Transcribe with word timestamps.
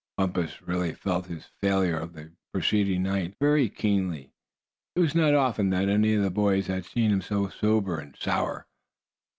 Bumpus 0.17 0.63
really 0.63 0.95
felt 0.95 1.27
his 1.27 1.45
failure 1.61 1.95
of 1.95 2.13
the 2.13 2.31
preceding 2.51 3.03
night 3.03 3.35
very 3.39 3.69
keenly. 3.69 4.33
It 4.95 4.99
was 4.99 5.13
not 5.13 5.35
often 5.35 5.69
that 5.69 5.89
any 5.89 6.15
of 6.15 6.23
the 6.23 6.31
boys 6.31 6.65
had 6.65 6.85
seen 6.85 7.11
him 7.11 7.21
so 7.21 7.49
sober 7.49 7.99
and 7.99 8.15
sour. 8.19 8.65